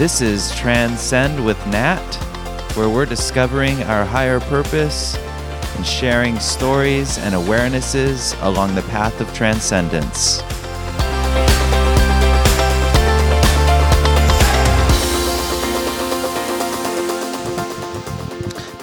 [0.00, 2.14] This is Transcend with Nat,
[2.74, 5.14] where we're discovering our higher purpose
[5.76, 10.40] and sharing stories and awarenesses along the path of transcendence.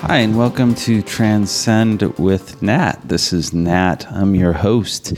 [0.02, 3.00] Hi, and welcome to Transcend with Nat.
[3.04, 4.06] This is Nat.
[4.12, 5.14] I'm your host.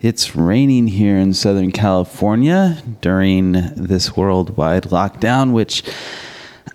[0.00, 5.82] It's raining here in Southern California during this worldwide lockdown, which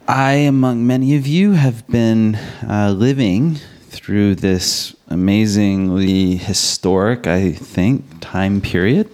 [0.07, 2.35] I, among many of you, have been
[2.67, 9.11] uh, living through this amazingly historic, I think, time period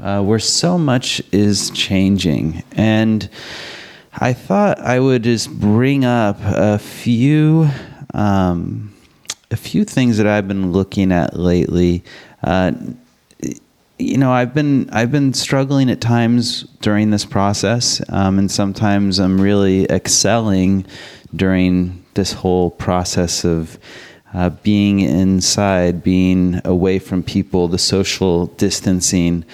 [0.00, 2.64] uh, where so much is changing.
[2.72, 3.30] And
[4.14, 7.68] I thought I would just bring up a few
[8.12, 8.94] um,
[9.50, 12.04] a few things that I've been looking at lately.
[12.42, 12.72] Uh,
[13.98, 19.18] you know, I've been I've been struggling at times during this process, um, and sometimes
[19.18, 20.84] I'm really excelling
[21.34, 23.78] during this whole process of
[24.34, 29.44] uh, being inside, being away from people, the social distancing.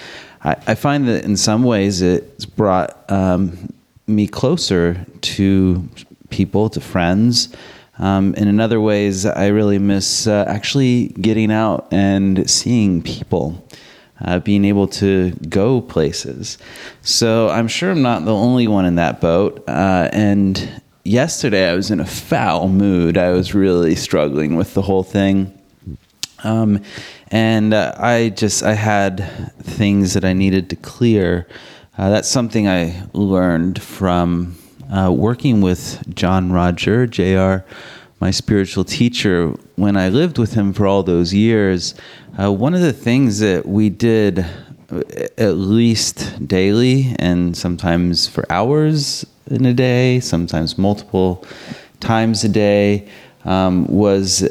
[0.43, 3.69] I, I find that in some ways it's brought um,
[4.09, 5.87] me closer to
[6.29, 7.49] people, to friends.
[7.97, 13.65] Um, and in other ways, I really miss uh, actually getting out and seeing people,
[14.21, 16.57] uh, being able to go places.
[17.01, 19.63] So I'm sure I'm not the only one in that boat.
[19.67, 23.17] Uh, and yesterday, I was in a foul mood.
[23.17, 25.53] I was really struggling with the whole thing.
[26.43, 26.81] Um,
[27.31, 31.47] and uh, I just I had things that I needed to clear
[31.99, 34.55] uh, that's something I learned from
[34.89, 37.65] uh, working with John Roger, JR,
[38.21, 39.49] my spiritual teacher.
[39.75, 41.95] When I lived with him for all those years,
[42.41, 44.45] uh, one of the things that we did
[44.89, 45.01] uh,
[45.37, 51.45] at least daily and sometimes for hours in a day, sometimes multiple
[51.99, 53.09] times a day,
[53.43, 54.47] um, was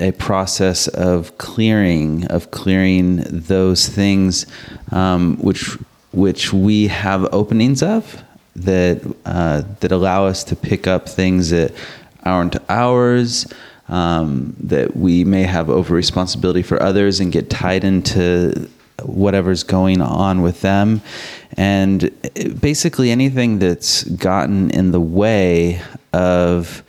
[0.00, 4.44] a process of clearing, of clearing those things
[4.92, 5.78] um, which
[6.14, 8.22] which we have openings of
[8.56, 11.72] that uh, that allow us to pick up things that
[12.24, 13.46] aren't ours.
[13.86, 18.66] Um, that we may have over responsibility for others and get tied into
[19.02, 21.02] whatever's going on with them,
[21.58, 22.10] and
[22.60, 25.80] basically anything that's gotten in the way
[26.12, 26.82] of.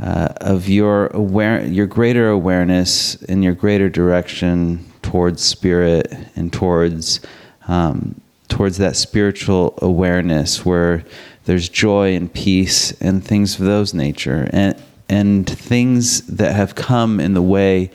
[0.00, 7.18] Uh, of your aware, your greater awareness and your greater direction towards spirit and towards
[7.66, 8.14] um,
[8.48, 11.04] towards that spiritual awareness where
[11.44, 17.18] there's joy and peace and things of those nature and and things that have come
[17.18, 17.90] in the way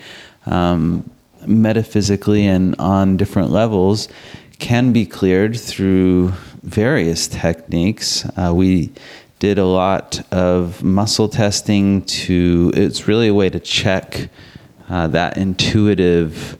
[0.45, 1.09] um,
[1.45, 4.07] metaphysically and on different levels
[4.59, 6.29] can be cleared through
[6.63, 8.25] various techniques.
[8.37, 8.91] Uh, we
[9.39, 14.29] did a lot of muscle testing to, it's really a way to check
[14.89, 16.57] uh, that intuitive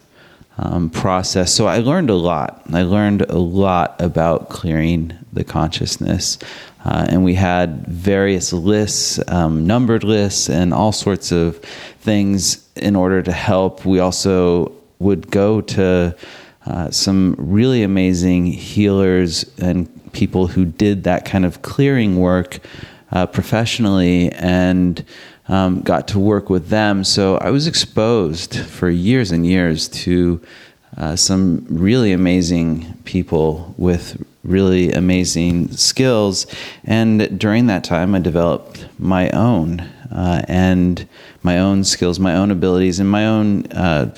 [0.57, 1.53] um, process.
[1.53, 2.61] So I learned a lot.
[2.71, 6.37] I learned a lot about clearing the consciousness.
[6.85, 11.57] Uh, and we had various lists, um, numbered lists, and all sorts of
[12.01, 13.85] things in order to help.
[13.85, 16.15] We also would go to
[16.65, 22.59] uh, some really amazing healers and people who did that kind of clearing work
[23.11, 25.05] uh, professionally and
[25.47, 27.03] um, got to work with them.
[27.03, 30.41] So I was exposed for years and years to
[30.97, 36.45] uh, some really amazing people with really amazing skills.
[36.83, 39.81] And during that time, I developed my own
[40.11, 41.07] uh, and
[41.41, 43.65] my own skills, my own abilities, and my own.
[43.67, 44.13] Uh,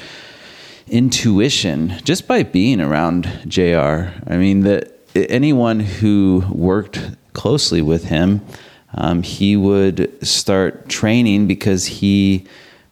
[0.87, 4.11] intuition just by being around JR.
[4.27, 8.41] I mean that anyone who worked closely with him
[8.95, 12.45] um, he would start training because he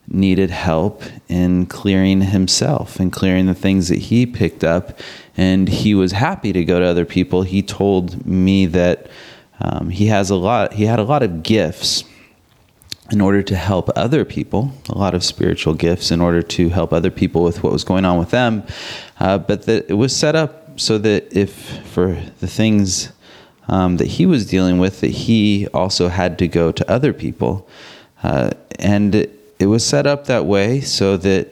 [0.07, 4.99] needed help in clearing himself and clearing the things that he picked up.
[5.37, 7.43] And he was happy to go to other people.
[7.43, 9.07] He told me that
[9.59, 10.73] um, he has a lot.
[10.73, 12.03] He had a lot of gifts
[13.11, 16.91] in order to help other people, a lot of spiritual gifts in order to help
[16.91, 18.63] other people with what was going on with them.
[19.19, 21.53] Uh, but that it was set up so that if
[21.87, 23.11] for the things
[23.67, 27.67] um, that he was dealing with that he also had to go to other people.
[28.21, 31.47] Uh, and it, was set up that way so that,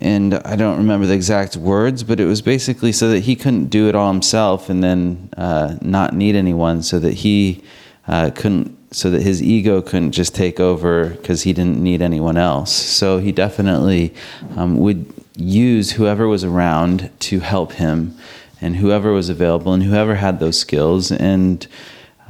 [0.00, 3.66] and I don't remember the exact words, but it was basically so that he couldn't
[3.66, 7.62] do it all himself and then uh, not need anyone, so that he
[8.08, 12.36] uh, couldn't, so that his ego couldn't just take over because he didn't need anyone
[12.36, 12.72] else.
[12.72, 14.12] So he definitely
[14.56, 18.16] um, would use whoever was around to help him
[18.62, 21.12] and whoever was available and whoever had those skills.
[21.12, 21.66] And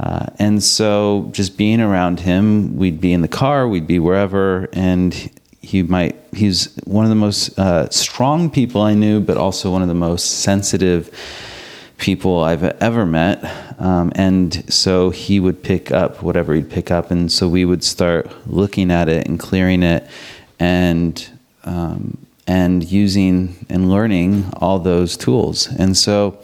[0.01, 4.67] Uh, and so just being around him, we'd be in the car, we'd be wherever,
[4.73, 5.31] and
[5.61, 9.83] he might, he's one of the most uh, strong people I knew, but also one
[9.83, 11.11] of the most sensitive
[11.99, 13.45] people I've ever met.
[13.79, 17.11] Um, and so he would pick up whatever he'd pick up.
[17.11, 20.09] And so we would start looking at it and clearing it
[20.59, 21.31] and,
[21.65, 25.69] um, and using and learning all those tools.
[25.69, 26.39] And so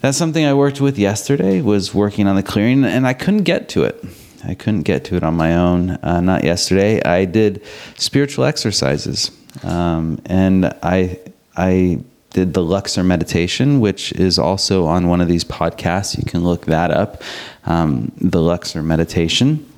[0.00, 3.68] that's something I worked with yesterday was working on the clearing and I couldn't get
[3.70, 4.02] to it.
[4.44, 5.90] I couldn't get to it on my own.
[6.02, 7.02] Uh, not yesterday.
[7.02, 7.62] I did
[7.96, 9.30] spiritual exercises,
[9.62, 11.18] um, and I
[11.56, 16.16] I did the Luxor meditation, which is also on one of these podcasts.
[16.16, 17.22] You can look that up.
[17.66, 19.69] Um, the Luxor meditation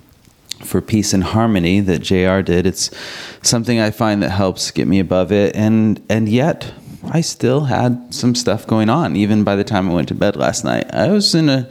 [0.65, 2.67] for peace and harmony that JR did.
[2.67, 2.91] It's
[3.43, 6.73] something I find that helps get me above it, and and yet
[7.11, 9.17] I still had some stuff going on.
[9.17, 11.69] Even by the time I went to bed last night, I was in a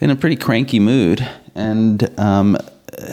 [0.00, 2.56] in a pretty cranky mood and um,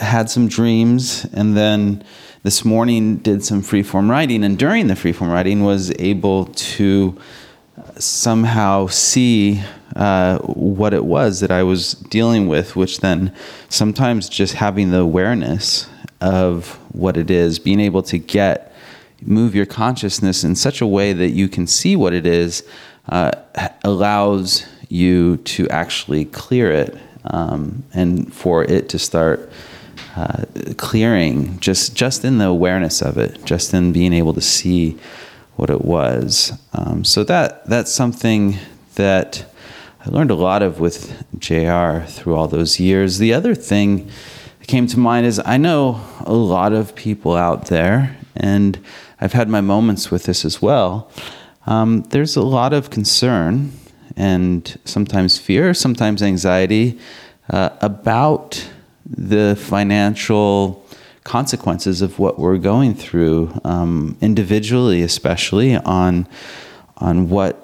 [0.00, 2.04] had some dreams, and then
[2.42, 7.18] this morning did some freeform writing, and during the freeform writing was able to
[7.98, 9.62] somehow see
[9.96, 13.34] uh, what it was that I was dealing with, which then
[13.68, 15.88] sometimes just having the awareness
[16.20, 18.72] of what it is, being able to get
[19.24, 22.66] move your consciousness in such a way that you can see what it is,
[23.08, 23.30] uh,
[23.84, 29.50] allows you to actually clear it um, and for it to start
[30.16, 30.44] uh,
[30.76, 34.98] clearing just just in the awareness of it, just in being able to see
[35.56, 36.52] what it was.
[36.72, 38.58] Um, so that that's something
[38.96, 39.51] that
[40.04, 43.18] I learned a lot of with JR through all those years.
[43.18, 44.10] The other thing
[44.58, 48.80] that came to mind is I know a lot of people out there, and
[49.20, 51.08] I've had my moments with this as well.
[51.68, 53.70] Um, there's a lot of concern
[54.16, 56.98] and sometimes fear, sometimes anxiety
[57.50, 58.68] uh, about
[59.06, 60.84] the financial
[61.22, 66.26] consequences of what we're going through, um, individually, especially on
[66.96, 67.61] on what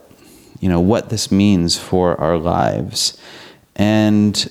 [0.60, 3.19] you know what this means for our lives,
[3.76, 4.49] and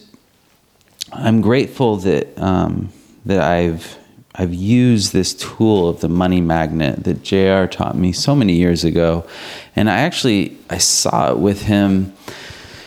[1.11, 2.89] I'm grateful that um,
[3.25, 3.97] that I've
[4.35, 8.83] I've used this tool of the money magnet that JR taught me so many years
[8.83, 9.27] ago.
[9.75, 12.13] And I actually I saw it with him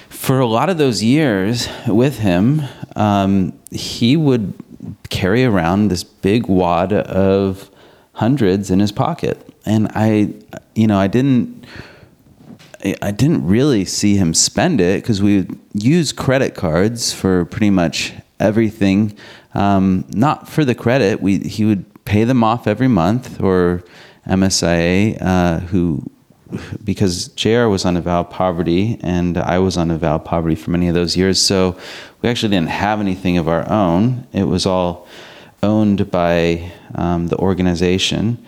[0.08, 2.62] for a lot of those years with him.
[2.94, 4.54] Um, he would
[5.08, 7.68] carry around this big wad of
[8.12, 9.52] hundreds in his pocket.
[9.66, 10.32] And I,
[10.74, 11.64] you know, I didn't,
[13.02, 18.12] I didn't really see him spend it because we use credit cards for pretty much
[18.38, 19.16] everything.
[19.54, 21.20] Um, not for the credit.
[21.20, 23.82] We he would pay them off every month, or
[24.26, 26.02] MSIA, uh, who
[26.82, 30.94] because JR was on avowed poverty and I was on avowed poverty for many of
[30.94, 31.40] those years.
[31.40, 31.78] So
[32.22, 34.26] we actually didn't have anything of our own.
[34.32, 35.06] It was all
[35.62, 38.44] owned by um, the organization.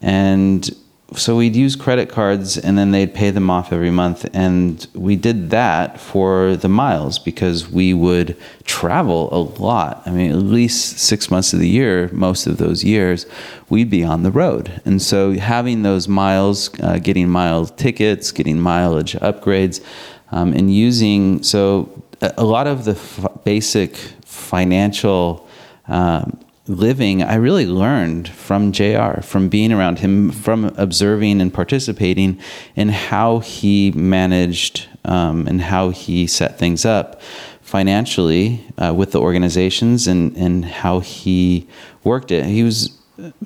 [0.00, 0.68] And
[1.16, 4.28] so we'd use credit cards and then they'd pay them off every month.
[4.34, 10.02] And we did that for the miles because we would travel a lot.
[10.06, 13.26] I mean at least six months of the year most of those years
[13.68, 14.80] we'd be on the road.
[14.84, 19.84] And so having those miles uh, getting mile tickets getting mileage upgrades
[20.32, 25.48] um, and using so a lot of the f- basic financial
[25.88, 32.40] um, living, I really learned from JR, from being around him, from observing and participating
[32.74, 37.20] in how he managed um, and how he set things up
[37.60, 41.66] financially uh, with the organizations and, and how he
[42.02, 42.44] worked it.
[42.46, 42.96] He was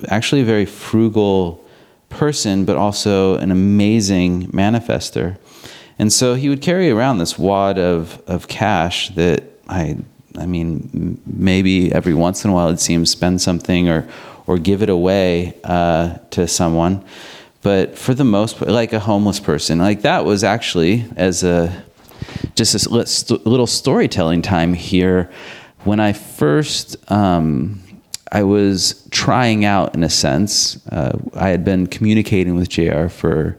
[0.09, 1.65] actually a very frugal
[2.09, 5.39] person, but also an amazing manifester.
[5.99, 9.99] And so he would carry around this wad of, of cash that I
[10.39, 14.09] I mean, maybe every once in a while it seems spend something or,
[14.47, 17.05] or give it away uh, to someone.
[17.63, 21.85] But for the most like a homeless person, like that was actually as a
[22.55, 25.31] just a little storytelling time here.
[25.85, 27.83] When I first, um,
[28.31, 30.87] I was trying out in a sense.
[30.89, 33.59] Uh, I had been communicating with JR for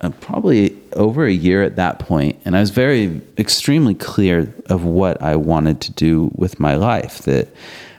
[0.00, 4.84] uh, probably over a year at that point, and I was very extremely clear of
[4.84, 7.20] what I wanted to do with my life.
[7.22, 7.48] That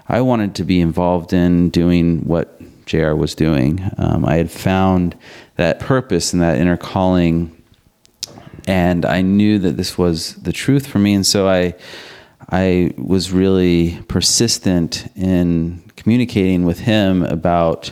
[0.08, 3.84] I wanted to be involved in doing what JR was doing.
[3.98, 5.18] Um, I had found
[5.58, 7.56] that purpose and that inner calling,
[8.66, 11.14] and I knew that this was the truth for me.
[11.14, 11.76] And so I,
[12.50, 17.92] I was really persistent in communicating with him about.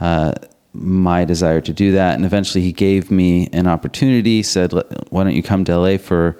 [0.00, 0.32] Uh,
[0.74, 2.16] my desire to do that.
[2.16, 4.72] And eventually he gave me an opportunity, said,
[5.10, 6.36] why don't you come to LA for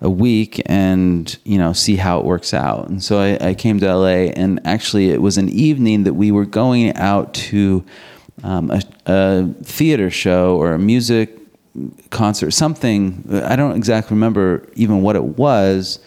[0.00, 2.88] a week and you know see how it works out.
[2.88, 6.32] And so I, I, came to LA, and actually it was an evening that we
[6.32, 7.84] were going out to
[8.42, 11.38] um, a, a, theater show or a music
[12.10, 13.24] concert, something.
[13.44, 16.00] I don't exactly remember even what it was.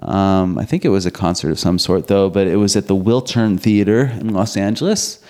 [0.00, 2.86] Um, I think it was a concert of some sort, though, but it was at
[2.86, 5.21] the Wiltern Theater in Los Angeles.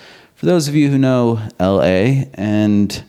[0.43, 3.01] For those of you who know LA, and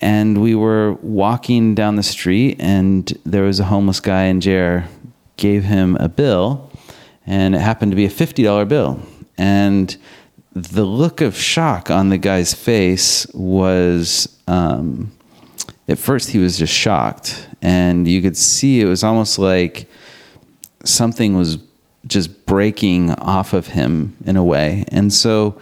[0.00, 4.88] and we were walking down the street, and there was a homeless guy, and JR
[5.36, 6.70] gave him a bill,
[7.26, 9.02] and it happened to be a fifty dollar bill,
[9.36, 9.98] and
[10.54, 14.26] the look of shock on the guy's face was.
[14.48, 15.12] Um,
[15.88, 19.90] at first, he was just shocked, and you could see it was almost like
[20.84, 21.58] something was
[22.06, 24.84] just breaking off of him in a way.
[24.88, 25.58] And so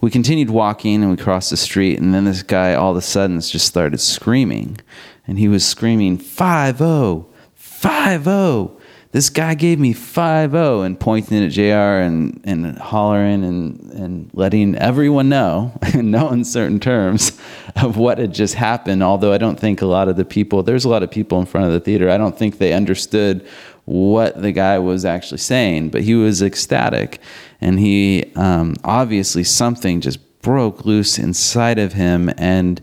[0.00, 3.02] we continued walking and we crossed the street and then this guy all of a
[3.02, 4.78] sudden just started screaming.
[5.26, 7.26] And he was screaming 5-0
[7.58, 8.80] 5-0
[9.14, 14.74] this guy gave me 5-0 and pointing at jr and, and hollering and, and letting
[14.74, 17.38] everyone know in no uncertain terms
[17.76, 19.04] of what had just happened.
[19.04, 21.46] Although i don't think a lot of the people there's a lot of people in
[21.46, 22.10] front of the theater.
[22.10, 23.46] I don't think they understood
[23.86, 27.20] what the guy was actually saying but he was ecstatic
[27.60, 32.80] and he um, obviously something just broke loose inside of him, and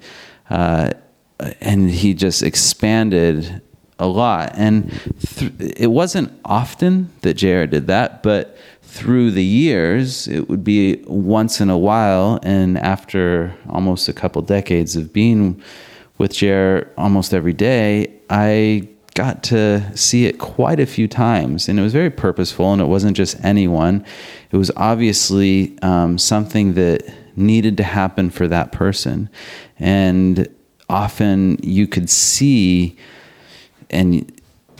[0.49, 0.91] uh,
[1.61, 3.61] and he just expanded
[3.99, 4.51] a lot.
[4.55, 4.91] And
[5.35, 11.03] th- it wasn't often that JR did that, but through the years, it would be
[11.05, 15.61] once in a while, and after almost a couple decades of being
[16.17, 21.79] with JR almost every day, I got to see it quite a few times, and
[21.79, 24.05] it was very purposeful, and it wasn't just anyone.
[24.51, 29.29] It was obviously um, something that needed to happen for that person,
[29.79, 30.47] and
[30.89, 32.97] often you could see,
[33.89, 34.31] and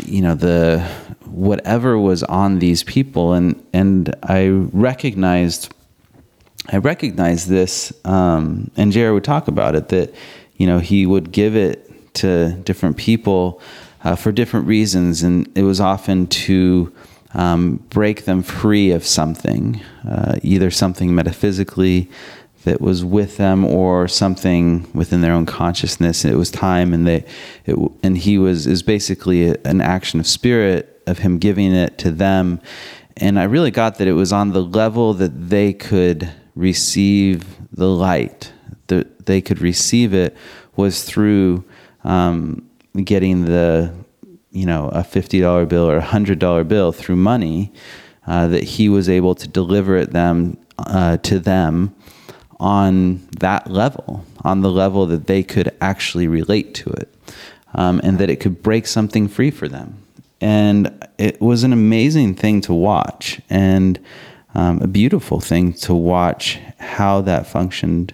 [0.05, 0.79] you know the
[1.25, 5.73] whatever was on these people, and and I recognized.
[6.71, 10.13] I recognized this, um, and JR would talk about it that,
[10.57, 13.59] you know, he would give it to different people
[14.03, 16.93] uh, for different reasons, and it was often to
[17.34, 22.10] um, break them free of something, uh, either something metaphysically
[22.63, 26.25] that was with them or something within their own consciousness.
[26.25, 27.25] It was time, and they,
[27.65, 31.98] it, and he was is basically a, an action of spirit of him giving it
[32.00, 32.60] to them,
[33.17, 37.88] and I really got that it was on the level that they could receive the
[37.88, 38.51] light,
[38.88, 40.36] that they could receive it
[40.75, 41.63] was through.
[42.03, 43.93] Um, getting the
[44.51, 47.71] you know a fifty dollar bill or a hundred dollar bill through money,
[48.27, 51.93] uh, that he was able to deliver it them uh, to them
[52.60, 57.13] on that level, on the level that they could actually relate to it,
[57.74, 59.98] um, and that it could break something free for them.
[60.39, 64.00] And it was an amazing thing to watch, and
[64.53, 68.13] um, a beautiful thing to watch how that functioned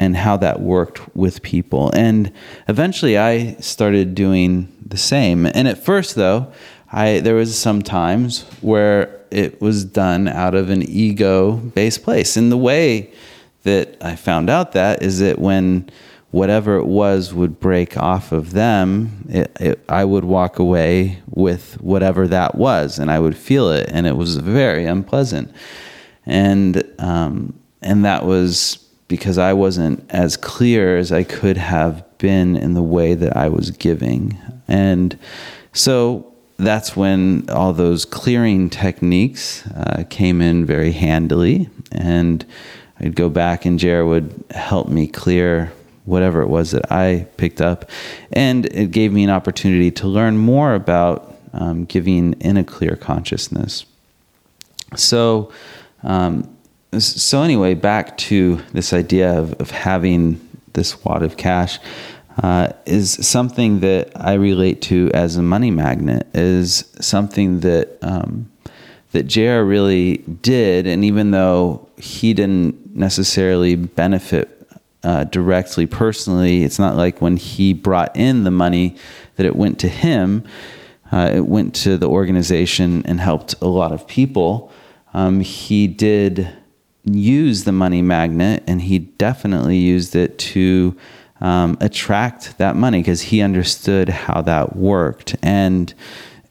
[0.00, 1.90] and how that worked with people.
[1.92, 2.32] And
[2.68, 5.46] eventually I started doing the same.
[5.46, 6.52] And at first though,
[6.90, 12.36] I there was some times where it was done out of an ego based place.
[12.36, 13.12] And the way
[13.64, 15.90] that I found out that is that when
[16.30, 21.80] whatever it was would break off of them, it, it, I would walk away with
[21.80, 25.52] whatever that was, and I would feel it, and it was very unpleasant.
[26.26, 32.56] And um, and that was because I wasn't as clear as I could have been
[32.56, 34.38] in the way that I was giving.
[34.68, 35.18] And
[35.72, 41.70] so that's when all those clearing techniques uh, came in very handily.
[41.90, 42.44] And
[43.00, 45.72] I'd go back, and JR would help me clear
[46.04, 47.88] whatever it was that I picked up.
[48.32, 52.96] And it gave me an opportunity to learn more about um, giving in a clear
[52.96, 53.86] consciousness.
[54.96, 55.52] So,
[56.02, 56.56] um,
[56.96, 60.40] so anyway, back to this idea of, of having
[60.72, 61.78] this wad of cash
[62.42, 66.26] uh, is something that I relate to as a money magnet.
[66.34, 68.50] Is something that um,
[69.12, 74.54] that JR really did, and even though he didn't necessarily benefit
[75.02, 78.96] uh, directly personally, it's not like when he brought in the money
[79.36, 80.44] that it went to him.
[81.10, 84.70] Uh, it went to the organization and helped a lot of people.
[85.14, 86.54] Um, he did
[87.16, 90.96] use the money magnet, and he definitely used it to
[91.40, 95.94] um, attract that money because he understood how that worked, and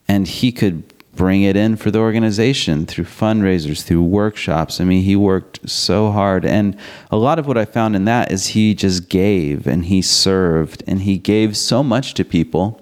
[0.07, 0.83] and he could
[1.17, 4.79] bring it in for the organization through fundraisers, through workshops.
[4.79, 6.77] I mean, he worked so hard, and
[7.11, 10.83] a lot of what I found in that is he just gave and he served
[10.87, 12.81] and he gave so much to people,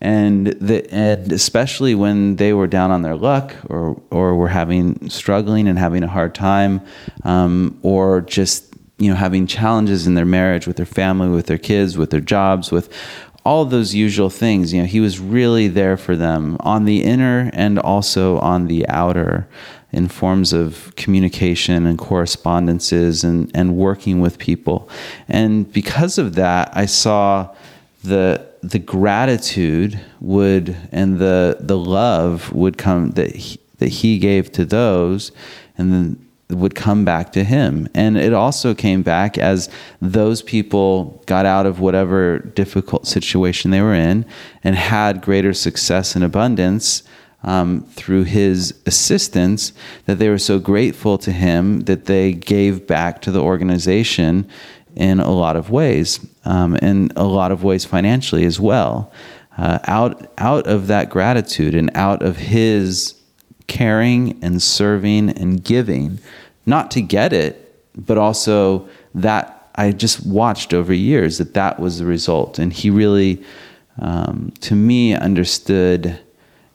[0.00, 5.10] and the, and especially when they were down on their luck or or were having
[5.10, 6.80] struggling and having a hard time
[7.24, 11.58] um, or just you know having challenges in their marriage with their family with their
[11.58, 12.92] kids with their jobs with
[13.44, 17.50] all those usual things you know he was really there for them on the inner
[17.52, 19.46] and also on the outer
[19.92, 24.88] in forms of communication and correspondences and, and working with people.
[25.26, 27.54] And because of that i saw
[28.04, 34.52] the the gratitude would and the the love would come that he, that he gave
[34.52, 35.32] to those
[35.78, 37.88] and then would come back to him.
[37.94, 39.68] And it also came back as
[40.00, 44.26] those people got out of whatever difficult situation they were in
[44.64, 47.02] and had greater success and abundance
[47.42, 49.72] um, through his assistance
[50.04, 54.48] that they were so grateful to him that they gave back to the organization
[55.00, 59.10] in a lot of ways, um, in a lot of ways financially as well.
[59.56, 63.14] Uh, out out of that gratitude and out of his
[63.66, 66.18] caring and serving and giving,
[66.66, 71.98] not to get it, but also that I just watched over years that that was
[71.98, 73.42] the result, and he really,
[73.98, 76.20] um, to me, understood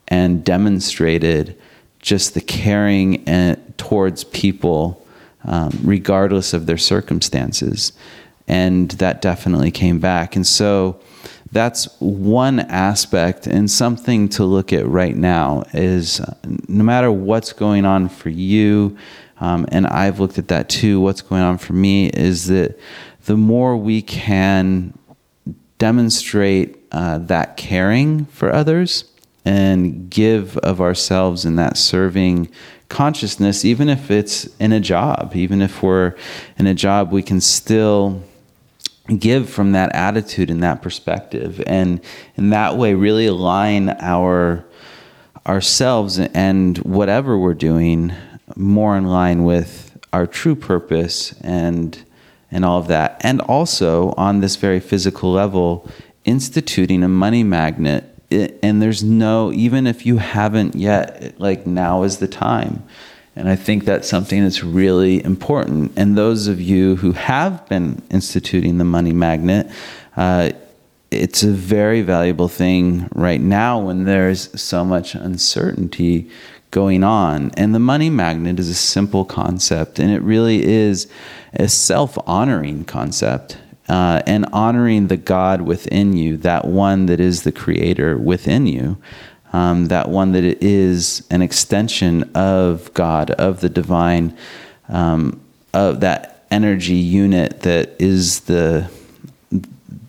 [0.07, 1.55] and demonstrated
[1.99, 5.04] just the caring and, towards people
[5.45, 7.93] um, regardless of their circumstances.
[8.47, 10.35] And that definitely came back.
[10.35, 10.99] And so
[11.51, 16.35] that's one aspect and something to look at right now is uh,
[16.67, 18.97] no matter what's going on for you,
[19.39, 22.77] um, and I've looked at that too, what's going on for me is that
[23.25, 24.97] the more we can
[25.77, 29.05] demonstrate uh, that caring for others
[29.43, 32.49] and give of ourselves in that serving
[32.89, 36.15] consciousness, even if it's in a job, even if we're
[36.57, 38.21] in a job, we can still
[39.19, 41.61] give from that attitude and that perspective.
[41.67, 42.01] And
[42.35, 44.65] in that way really align our
[45.47, 48.11] ourselves and whatever we're doing
[48.55, 52.03] more in line with our true purpose and
[52.51, 53.17] and all of that.
[53.21, 55.89] And also on this very physical level
[56.23, 62.03] instituting a money magnet it, and there's no even if you haven't yet like now
[62.03, 62.83] is the time.
[63.37, 65.91] And i think that's something that's really important.
[65.95, 69.69] And those of you who have been instituting the money magnet
[70.15, 70.51] uh,
[71.11, 76.29] it's a very valuable thing right now when there's so much uncertainty
[76.71, 77.51] going on.
[77.55, 81.07] And the money magnet is a simple concept and it really is
[81.53, 87.51] a self-honoring concept uh, and honoring the God within you, that one that is the
[87.51, 88.97] creator within you,
[89.53, 94.35] um, that one that is an extension of God, of the divine,
[94.89, 95.39] um,
[95.73, 98.89] of that energy unit that is the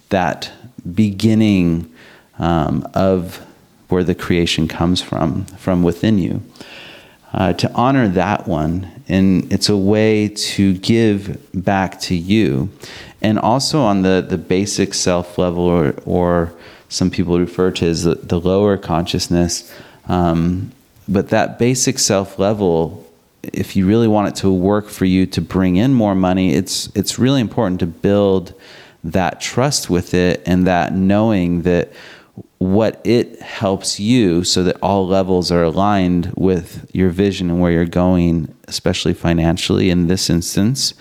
[0.09, 0.51] that
[0.95, 1.93] beginning
[2.39, 3.45] um, of
[3.89, 6.43] where the creation comes from, from within you.
[7.33, 12.71] Uh, to honor that one, and it's a way to give back to you
[13.27, 16.53] and also on the, the basic self level, or, or
[16.89, 19.75] some people refer to as the, the lower consciousness.
[20.07, 20.71] Um,
[21.09, 23.05] but that basic self level,
[23.43, 26.89] if you really want it to work for you to bring in more money, it's
[26.95, 28.55] it's really important to build
[29.03, 31.93] that trust with it and that knowing that
[32.59, 37.73] what it helps you so that all levels are aligned with your vision and where
[37.73, 40.95] you're going, especially financially in this instance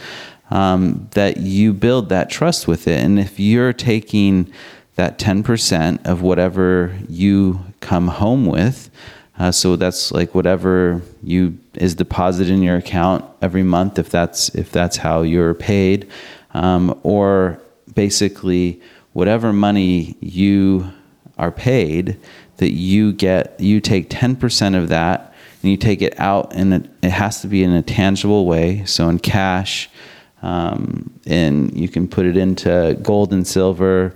[0.51, 3.03] um, that you build that trust with it.
[3.03, 4.51] And if you're taking
[4.95, 8.89] that 10% of whatever you come home with,
[9.37, 14.47] uh, so that's like whatever you is deposited in your account every month, if that's
[14.55, 16.09] if that's how you're paid,
[16.53, 17.59] um, or
[17.93, 18.81] basically
[19.11, 20.89] whatever money you
[21.37, 22.17] are paid,
[22.57, 26.89] that you get you take 10% of that and you take it out, and it,
[27.01, 29.89] it has to be in a tangible way, so in cash
[30.45, 34.15] um, and you can put it into gold and silver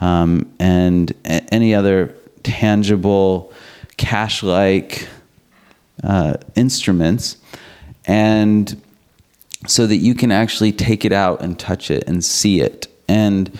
[0.00, 3.52] um, and any other tangible
[3.96, 5.08] cash like
[6.04, 7.38] uh, instruments
[8.04, 8.82] and
[9.66, 12.88] so that you can actually take it out and touch it and see it.
[13.08, 13.58] And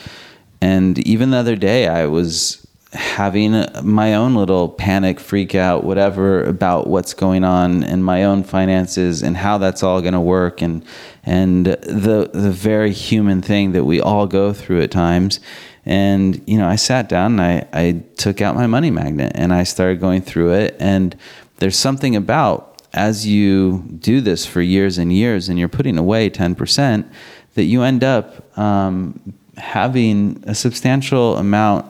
[0.61, 2.62] and even the other day I was
[2.93, 8.43] having my own little panic, freak out, whatever about what's going on in my own
[8.43, 10.85] finances and how that's all going to work, and
[11.23, 15.39] and the the very human thing that we all go through at times.
[15.85, 19.53] And you know, I sat down and I I took out my money magnet and
[19.53, 20.75] I started going through it.
[20.79, 21.15] And
[21.57, 26.29] there's something about as you do this for years and years, and you're putting away
[26.29, 27.11] ten percent,
[27.55, 29.19] that you end up um,
[29.57, 31.85] having a substantial amount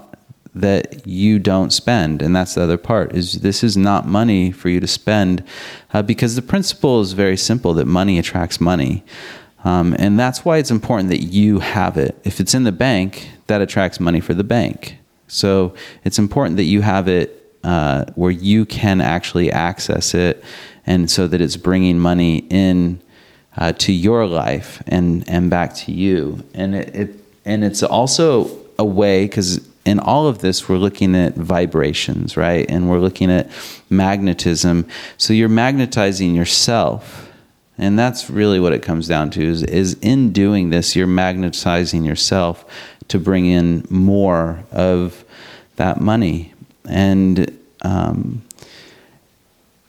[0.56, 2.22] that you don't spend.
[2.22, 5.44] And that's the other part is this is not money for you to spend
[5.94, 9.04] uh, because the principle is very simple that money attracts money.
[9.64, 12.20] Um, and that's why it's important that you have it.
[12.24, 14.98] If it's in the bank that attracts money for the bank.
[15.28, 20.44] So it's important that you have it uh, where you can actually access it
[20.86, 23.02] and so that it's bringing money in
[23.56, 26.44] uh, to your life and and back to you.
[26.54, 31.16] And it, it and it's also a way because in all of this we're looking
[31.16, 32.66] at vibrations right?
[32.70, 33.50] And we're looking at
[33.90, 34.88] magnetism.
[35.18, 37.30] So you're magnetizing yourself.
[37.78, 42.06] And that's really what it comes down to is, is in doing this you're magnetizing
[42.06, 42.66] yourself
[43.08, 45.26] to bring in more of
[45.76, 46.54] that money.
[46.88, 48.44] And um,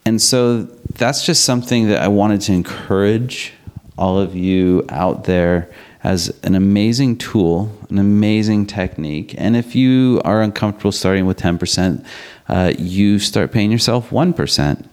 [0.07, 3.55] and so that's just something that I wanted to encourage
[3.97, 5.71] all of you out there
[6.05, 9.35] as an amazing tool, an amazing technique.
[9.39, 12.05] And if you are uncomfortable starting with 10%,
[12.49, 14.87] uh, you start paying yourself 1%.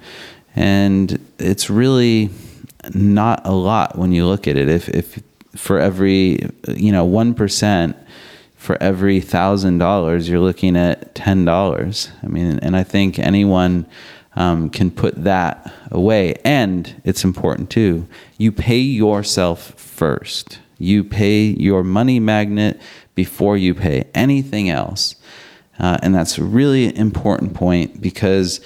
[0.55, 2.29] And it's really
[2.93, 4.69] not a lot when you look at it.
[4.69, 5.21] If, if
[5.55, 7.95] for every, you know, 1%,
[8.55, 12.11] for every thousand dollars, you're looking at ten dollars.
[12.21, 13.87] I mean, and I think anyone
[14.35, 16.35] um, can put that away.
[16.45, 18.07] And it's important too.
[18.37, 20.59] You pay yourself first.
[20.81, 22.81] You pay your money magnet
[23.15, 25.15] before you pay anything else.
[25.79, 28.61] Uh, and that's a really important point because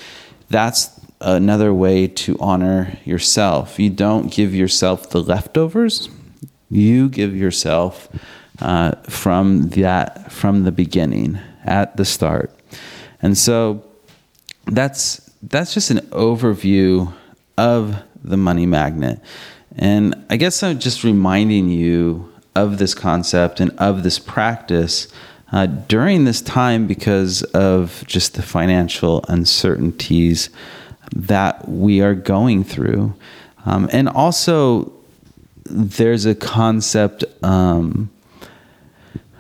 [0.49, 3.79] that's another way to honor yourself.
[3.79, 6.09] You don't give yourself the leftovers,
[6.69, 8.09] you give yourself
[8.59, 12.51] uh, from that from the beginning at the start,
[13.21, 13.83] and so
[14.65, 17.13] that's that's just an overview
[17.57, 19.19] of the money magnet.
[19.77, 25.07] And I guess I'm just reminding you of this concept and of this practice
[25.51, 30.49] uh, during this time because of just the financial uncertainties
[31.15, 33.13] that we are going through.
[33.65, 34.91] Um, and also,
[35.65, 38.09] there's a concept um,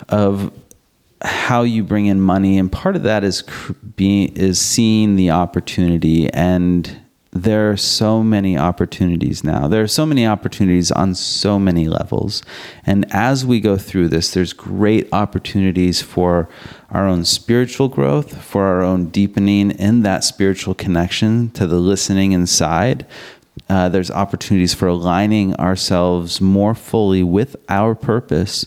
[0.09, 0.51] of
[1.21, 3.43] how you bring in money, and part of that is
[3.95, 6.29] being is seeing the opportunity.
[6.31, 7.04] And
[7.35, 9.67] there are so many opportunities now.
[9.67, 12.41] There are so many opportunities on so many levels.
[12.85, 16.47] And as we go through this, there's great opportunities for
[16.89, 22.31] our own spiritual growth, for our own deepening in that spiritual connection to the listening
[22.31, 23.05] inside.
[23.67, 28.65] Uh, there's opportunities for aligning ourselves more fully with our purpose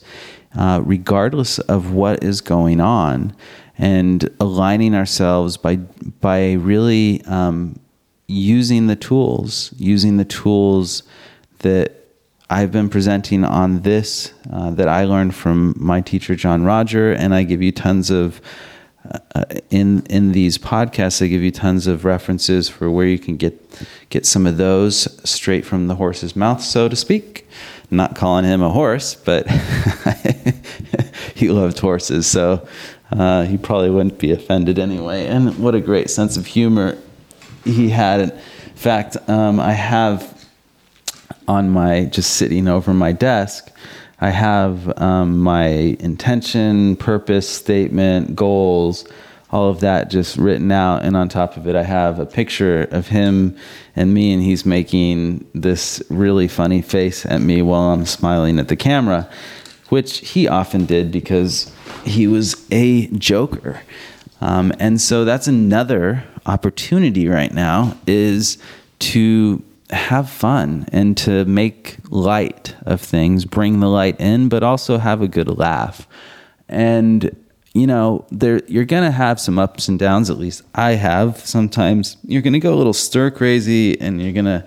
[0.56, 3.34] uh, regardless of what is going on,
[3.76, 7.78] and aligning ourselves by by really um,
[8.28, 11.02] using the tools, using the tools
[11.60, 11.94] that
[12.50, 17.34] I've been presenting on this uh, that I learned from my teacher John Roger, and
[17.34, 18.40] I give you tons of.
[19.34, 23.36] Uh, in in these podcasts, I give you tons of references for where you can
[23.36, 27.48] get get some of those straight from the horse's mouth, so to speak
[27.90, 29.48] not calling him a horse, but
[31.34, 32.66] he loved horses, so
[33.10, 35.26] uh, he probably wouldn't be offended anyway.
[35.26, 36.98] And what a great sense of humor
[37.68, 38.20] he had.
[38.20, 38.40] In
[38.74, 40.46] fact, um, I have
[41.46, 43.70] on my just sitting over my desk.
[44.20, 49.06] I have um, my intention, purpose, statement, goals,
[49.50, 51.04] all of that just written out.
[51.04, 53.56] And on top of it, I have a picture of him
[53.96, 58.68] and me, and he's making this really funny face at me while I'm smiling at
[58.68, 59.28] the camera,
[59.88, 61.72] which he often did because
[62.04, 63.80] he was a joker.
[64.40, 68.58] Um, and so that's another opportunity right now is
[68.98, 74.98] to have fun and to make light of things, bring the light in, but also
[74.98, 76.08] have a good laugh.
[76.68, 77.36] And
[77.74, 80.30] you know, there you're gonna have some ups and downs.
[80.30, 81.38] At least I have.
[81.38, 84.64] Sometimes you're gonna go a little stir crazy, and you're gonna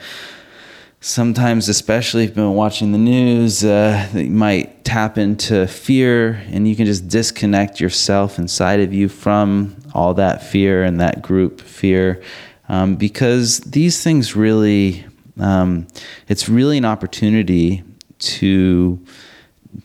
[1.01, 6.67] sometimes, especially if you've been watching the news, uh, you might tap into fear, and
[6.67, 11.59] you can just disconnect yourself inside of you from all that fear and that group
[11.59, 12.21] fear,
[12.69, 15.03] um, because these things really,
[15.39, 15.87] um,
[16.29, 17.83] it's really an opportunity
[18.19, 19.03] to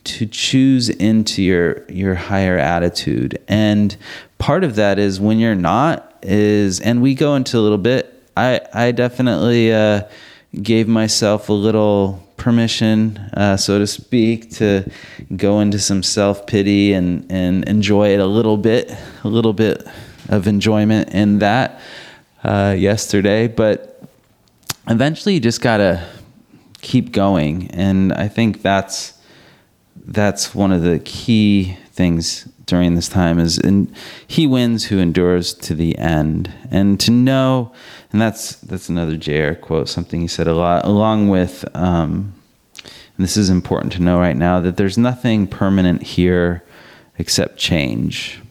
[0.03, 3.41] to choose into your your higher attitude.
[3.47, 3.95] And
[4.37, 8.13] part of that is when you're not is and we go into a little bit
[8.35, 10.01] i i definitely uh,
[10.63, 14.89] gave myself a little permission uh, so to speak to
[15.35, 19.87] go into some self-pity and and enjoy it a little bit a little bit
[20.29, 21.79] of enjoyment in that
[22.43, 23.47] uh, yesterday.
[23.47, 24.01] But
[24.87, 26.07] eventually you just gotta
[26.81, 27.69] keep going.
[27.71, 29.13] And i think that's
[30.05, 33.93] that's one of the key things during this time is and
[34.27, 36.51] he wins who endures to the end.
[36.71, 37.73] And to know
[38.11, 42.33] and that's that's another jr quote something he said a lot along with um,
[42.83, 46.63] and this is important to know right now that there's nothing permanent here
[47.17, 48.41] except change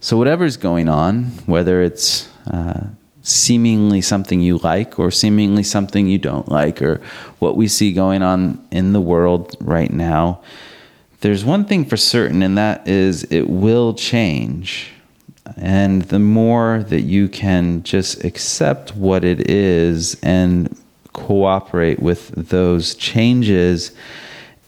[0.00, 2.86] so whatever's going on whether it's uh,
[3.22, 7.00] seemingly something you like or seemingly something you don't like or
[7.38, 10.40] what we see going on in the world right now
[11.20, 14.92] there's one thing for certain, and that is it will change.
[15.56, 20.76] And the more that you can just accept what it is and
[21.12, 23.92] cooperate with those changes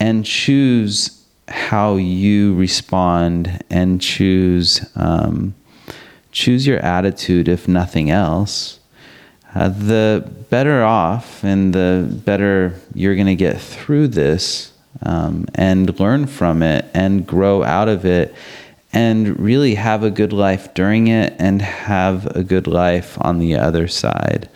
[0.00, 5.54] and choose how you respond and choose um,
[6.30, 8.80] choose your attitude if nothing else
[9.54, 15.98] uh, the better off and the better you're going to get through this um, and
[16.00, 18.34] learn from it and grow out of it
[18.92, 23.56] and really have a good life during it and have a good life on the
[23.56, 24.48] other side.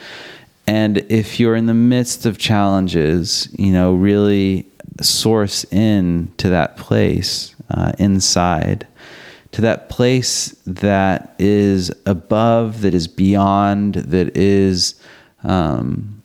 [0.67, 4.67] And if you're in the midst of challenges, you know, really
[5.01, 8.87] source in to that place uh, inside,
[9.53, 15.01] to that place that is above, that is beyond, that is
[15.45, 16.23] um,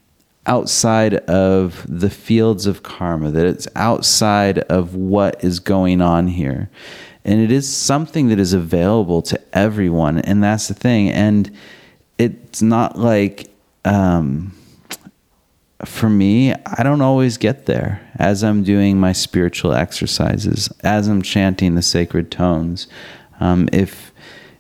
[0.47, 6.69] outside of the fields of karma, that it's outside of what is going on here.
[7.23, 10.19] And it is something that is available to everyone.
[10.19, 11.09] And that's the thing.
[11.09, 11.55] And
[12.17, 13.51] it's not like,
[13.85, 14.55] um,
[15.85, 21.21] for me, I don't always get there as I'm doing my spiritual exercises, as I'm
[21.21, 22.87] chanting the sacred tones.
[23.39, 24.11] Um, if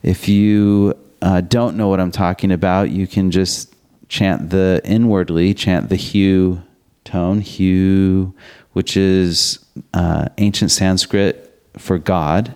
[0.01, 3.75] if you uh, don't know what I'm talking about, you can just
[4.07, 6.63] chant the inwardly, chant the HU
[7.03, 8.33] tone, HU
[8.73, 9.59] which is
[9.93, 11.40] uh, ancient Sanskrit
[11.77, 12.55] for God.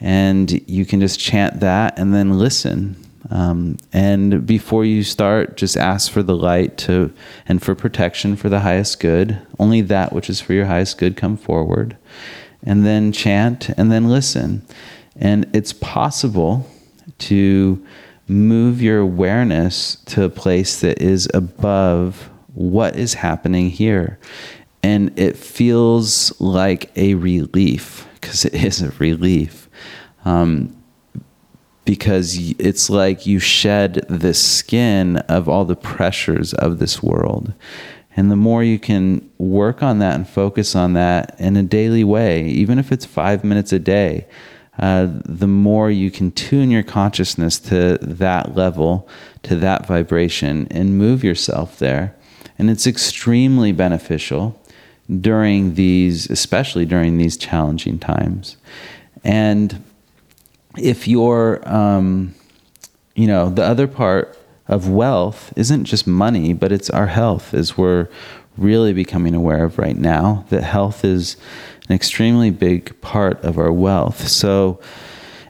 [0.00, 2.96] And you can just chant that and then listen.
[3.30, 7.12] Um, and before you start, just ask for the light to
[7.46, 9.40] and for protection for the highest good.
[9.58, 11.96] Only that which is for your highest good come forward.
[12.62, 14.62] And then chant and then listen.
[15.16, 16.68] And it's possible
[17.18, 17.84] to
[18.26, 24.18] move your awareness to a place that is above what is happening here.
[24.82, 29.68] And it feels like a relief because it is a relief.
[30.24, 30.76] Um,
[31.84, 37.52] because it's like you shed the skin of all the pressures of this world.
[38.16, 42.02] And the more you can work on that and focus on that in a daily
[42.02, 44.26] way, even if it's five minutes a day,
[44.78, 49.06] uh, the more you can tune your consciousness to that level,
[49.42, 52.16] to that vibration, and move yourself there.
[52.58, 54.58] And it's extremely beneficial
[55.20, 58.56] during these, especially during these challenging times.
[59.22, 59.82] And
[60.76, 62.34] if you're, um,
[63.14, 67.76] you know, the other part of wealth isn't just money, but it's our health, as
[67.76, 68.08] we're
[68.56, 70.44] really becoming aware of right now.
[70.48, 71.36] That health is
[71.88, 74.28] an extremely big part of our wealth.
[74.28, 74.80] So,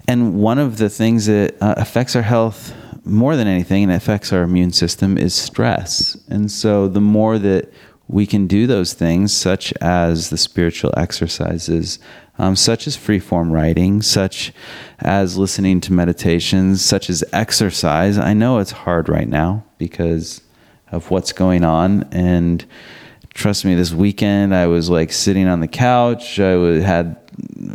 [0.08, 4.32] and one of the things that uh, affects our health more than anything and affects
[4.32, 6.16] our immune system is stress.
[6.28, 7.72] And so, the more that
[8.08, 11.98] we can do those things, such as the spiritual exercises,
[12.38, 14.52] um, such as freeform writing, such
[14.98, 18.18] as listening to meditations, such as exercise.
[18.18, 20.42] I know it's hard right now because
[20.90, 22.08] of what's going on.
[22.12, 22.64] And
[23.32, 26.38] trust me, this weekend I was like sitting on the couch.
[26.38, 27.16] I was, had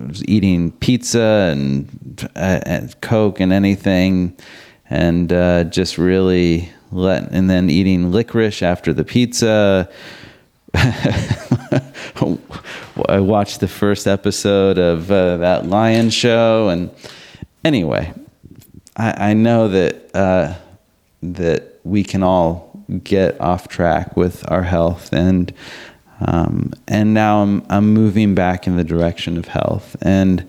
[0.08, 4.38] was eating pizza and, uh, and Coke and anything,
[4.90, 7.32] and uh, just really let.
[7.32, 9.90] And then eating licorice after the pizza.
[13.08, 16.92] I watched the first episode of uh, that Lion Show, and
[17.64, 18.14] anyway,
[18.96, 20.56] I, I know that uh,
[21.24, 22.70] that we can all
[23.04, 25.54] get off track with our health and
[26.22, 30.46] um, and now I'm I'm moving back in the direction of health and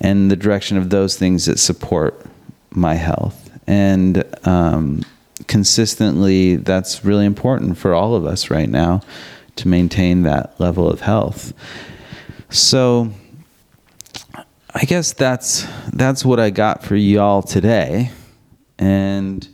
[0.00, 2.24] and the direction of those things that support
[2.70, 3.50] my health.
[3.66, 5.02] And um,
[5.46, 9.00] consistently that's really important for all of us right now
[9.60, 11.52] to maintain that level of health
[12.50, 13.10] so
[14.74, 18.10] I guess that's that's what I got for y'all today
[18.78, 19.48] and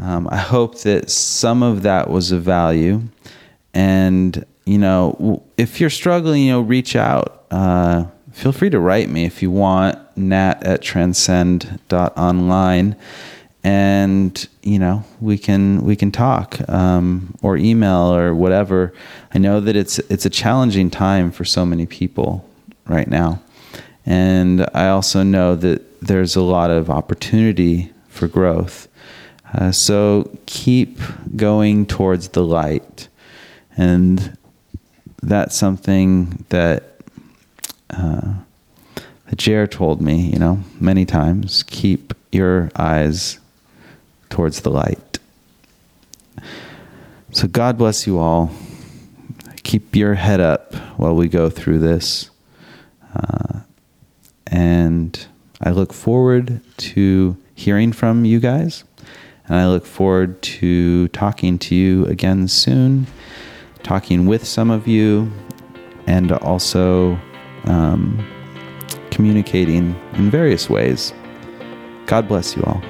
[0.00, 3.02] um, I hope that some of that was of value.
[3.72, 7.46] And, you know, if you're struggling, you know, reach out.
[7.50, 12.96] Uh, feel free to write me if you want, nat at transcend.online.
[13.64, 18.92] And, you know, we can we can talk um, or email or whatever.
[19.34, 22.46] I know that it's it's a challenging time for so many people
[22.86, 23.40] right now.
[24.04, 28.86] And I also know that there's a lot of opportunity for growth.
[29.54, 30.98] Uh, so keep
[31.34, 33.08] going towards the light.
[33.78, 34.36] And
[35.22, 37.00] that's something that
[37.88, 38.34] uh,
[39.26, 41.62] that JR told me, you know, many times.
[41.62, 43.38] Keep your eyes
[44.34, 45.20] towards the light.
[47.30, 48.50] So God bless you all.
[49.62, 52.30] Keep your head up while we go through this.
[53.14, 53.60] Uh,
[54.48, 55.24] and
[55.60, 58.82] I look forward to hearing from you guys.
[59.46, 63.06] And I look forward to talking to you again soon,
[63.84, 65.30] talking with some of you,
[66.08, 67.16] and also
[67.66, 68.26] um,
[69.12, 71.12] communicating in various ways.
[72.06, 72.82] God bless you all.